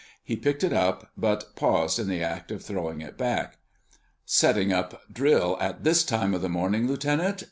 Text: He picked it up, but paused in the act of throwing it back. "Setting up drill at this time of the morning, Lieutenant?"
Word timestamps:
He 0.23 0.35
picked 0.35 0.63
it 0.63 0.73
up, 0.73 1.11
but 1.15 1.55
paused 1.55 1.99
in 1.99 2.07
the 2.07 2.23
act 2.23 2.49
of 2.49 2.63
throwing 2.63 3.01
it 3.01 3.19
back. 3.19 3.59
"Setting 4.25 4.73
up 4.73 5.03
drill 5.13 5.57
at 5.61 5.83
this 5.83 6.03
time 6.03 6.33
of 6.33 6.41
the 6.41 6.49
morning, 6.49 6.87
Lieutenant?" 6.87 7.39